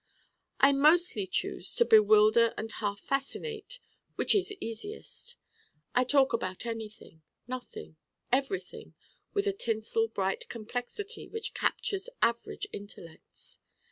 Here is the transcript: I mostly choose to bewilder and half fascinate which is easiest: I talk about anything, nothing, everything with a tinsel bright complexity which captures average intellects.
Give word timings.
I 0.59 0.71
mostly 0.71 1.27
choose 1.27 1.75
to 1.75 1.85
bewilder 1.85 2.55
and 2.57 2.71
half 2.71 3.01
fascinate 3.01 3.77
which 4.15 4.33
is 4.33 4.51
easiest: 4.59 5.35
I 5.93 6.05
talk 6.05 6.33
about 6.33 6.65
anything, 6.65 7.21
nothing, 7.47 7.97
everything 8.31 8.95
with 9.35 9.45
a 9.45 9.53
tinsel 9.53 10.07
bright 10.07 10.49
complexity 10.49 11.27
which 11.27 11.53
captures 11.53 12.09
average 12.19 12.65
intellects. 12.73 13.59